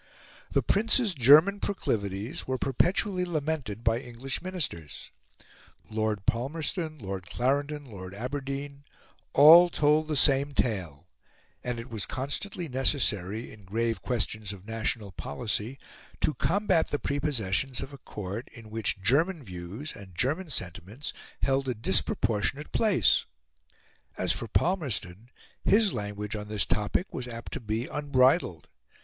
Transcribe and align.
The 0.49 0.63
Prince's 0.63 1.13
German 1.13 1.59
proclivities 1.59 2.47
were 2.47 2.57
perpetually 2.57 3.23
lamented 3.23 3.83
by 3.83 3.99
English 3.99 4.41
Ministers; 4.41 5.11
Lord 5.91 6.25
Palmerston, 6.25 6.97
Lord 6.97 7.27
Clarendon, 7.27 7.85
Lord 7.85 8.15
Aberdeen, 8.15 8.83
all 9.33 9.69
told 9.69 10.07
the 10.07 10.15
same 10.15 10.53
tale; 10.55 11.05
and 11.63 11.79
it 11.79 11.87
was 11.91 12.07
constantly 12.07 12.67
necessary, 12.67 13.51
in 13.53 13.63
grave 13.63 14.01
questions 14.01 14.51
of 14.51 14.65
national 14.65 15.11
policy, 15.11 15.77
to 16.21 16.33
combat 16.33 16.87
the 16.87 16.97
prepossessions 16.97 17.79
of 17.81 17.93
a 17.93 17.99
Court 17.99 18.47
in 18.51 18.71
which 18.71 19.03
German 19.03 19.43
views 19.43 19.93
and 19.95 20.15
German 20.15 20.49
sentiments 20.49 21.13
held 21.43 21.69
a 21.69 21.75
disproportionate 21.75 22.71
place. 22.71 23.27
As 24.17 24.31
for 24.31 24.47
Palmerston, 24.47 25.29
his 25.63 25.93
language 25.93 26.35
on 26.35 26.47
this 26.47 26.65
topic 26.65 27.13
was 27.13 27.27
apt 27.27 27.51
to 27.53 27.59
be 27.59 27.85
unbridled. 27.85 28.67